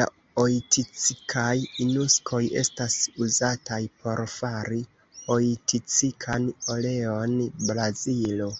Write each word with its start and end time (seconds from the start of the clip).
La 0.00 0.04
oiticikaj 0.44 1.50
nuksoj 1.88 2.40
estas 2.62 2.96
uzataj 3.28 3.82
por 4.00 4.24
fari 4.38 4.82
oiticikan 5.38 6.50
oleon 6.80 7.40
(Brazilo). 7.70 8.52